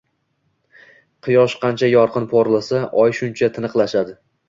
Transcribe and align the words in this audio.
Quyosh 1.27 1.57
qancha 1.67 1.91
yorqin 1.91 2.27
porlasa, 2.35 2.83
oy 3.07 3.19
shuncha 3.23 3.55
tiniqlashadi. 3.59 4.23